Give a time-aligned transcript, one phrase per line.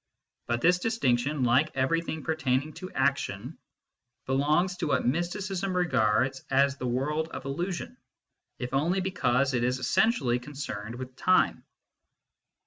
[0.47, 3.59] But this distinction, like everything per taining to action,
[4.25, 7.97] belongs to what mysticism regards as the world of illusion,
[8.57, 11.63] if only because it is essentially concerned with time.